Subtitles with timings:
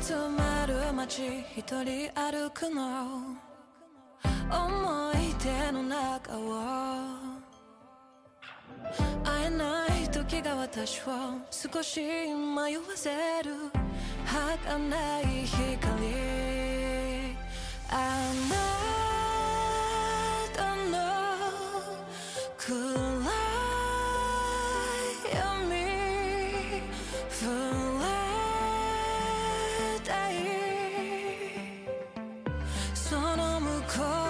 [0.00, 3.36] 集まる街一人歩くの。
[4.50, 7.42] 思い出の中を。
[9.24, 11.02] 会えない時が私を
[11.50, 13.10] 少し迷わせ
[13.42, 13.70] る。
[14.26, 16.31] 儚い光。
[33.12, 34.21] sana mı kal?